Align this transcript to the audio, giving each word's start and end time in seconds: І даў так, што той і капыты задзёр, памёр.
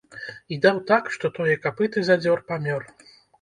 І 0.53 0.57
даў 0.63 0.79
так, 0.91 1.11
што 1.17 1.31
той 1.35 1.53
і 1.57 1.59
капыты 1.67 2.05
задзёр, 2.09 2.43
памёр. 2.49 2.89